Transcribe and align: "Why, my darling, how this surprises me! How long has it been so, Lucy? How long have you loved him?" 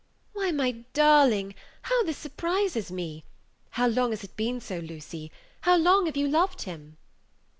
"Why, 0.33 0.49
my 0.49 0.71
darling, 0.93 1.53
how 1.83 2.03
this 2.03 2.17
surprises 2.17 2.91
me! 2.91 3.23
How 3.69 3.85
long 3.85 4.09
has 4.09 4.23
it 4.23 4.35
been 4.35 4.59
so, 4.59 4.79
Lucy? 4.79 5.31
How 5.59 5.77
long 5.77 6.07
have 6.07 6.17
you 6.17 6.27
loved 6.27 6.63
him?" 6.63 6.97